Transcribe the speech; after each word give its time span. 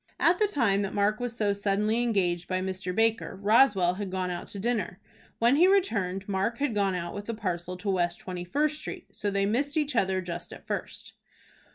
At 0.19 0.39
the 0.39 0.47
time 0.47 0.81
that 0.81 0.95
Mark 0.95 1.19
was 1.19 1.37
so 1.37 1.53
suddenly 1.53 2.01
engaged 2.01 2.47
by 2.47 2.59
Mr. 2.59 2.95
Baker, 2.95 3.35
Roswell 3.39 3.93
had 3.93 4.09
gone 4.09 4.31
out 4.31 4.47
to 4.47 4.57
dinner. 4.59 4.99
When 5.37 5.57
he 5.57 5.67
returned, 5.67 6.27
Mark 6.27 6.57
had 6.57 6.73
gone 6.73 6.95
out 6.95 7.13
with 7.13 7.25
the 7.25 7.35
parcel 7.35 7.77
to 7.77 7.87
West 7.87 8.19
Twenty 8.19 8.43
first 8.43 8.79
Street. 8.79 9.09
So 9.15 9.29
they 9.29 9.45
missed 9.45 9.77
each 9.77 9.95
other 9.95 10.19
just 10.19 10.51
at 10.53 10.65
first. 10.65 11.13